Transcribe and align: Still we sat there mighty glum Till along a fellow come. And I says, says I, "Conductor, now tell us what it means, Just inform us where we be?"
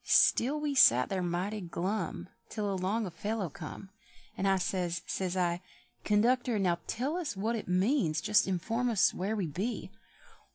Still 0.03 0.59
we 0.59 0.73
sat 0.73 1.09
there 1.09 1.21
mighty 1.21 1.61
glum 1.61 2.27
Till 2.49 2.73
along 2.73 3.05
a 3.05 3.11
fellow 3.11 3.51
come. 3.51 3.91
And 4.35 4.47
I 4.47 4.57
says, 4.57 5.03
says 5.05 5.37
I, 5.37 5.61
"Conductor, 6.03 6.57
now 6.57 6.79
tell 6.87 7.17
us 7.17 7.37
what 7.37 7.55
it 7.55 7.67
means, 7.67 8.19
Just 8.19 8.47
inform 8.47 8.89
us 8.89 9.13
where 9.13 9.35
we 9.35 9.45
be?" 9.45 9.91